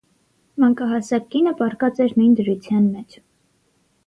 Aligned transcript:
Մանկահասակ 0.63 1.27
կինը 1.35 1.53
պառկած 1.59 2.01
էր 2.07 2.17
նույն 2.21 2.33
դրության 2.41 2.89
մեջ: 2.97 3.21